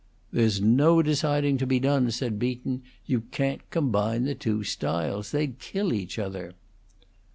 [0.31, 2.81] "There's no deciding to be done," said Beaton.
[3.05, 5.29] "You can't combine the two styles.
[5.29, 6.55] They'd kill each other."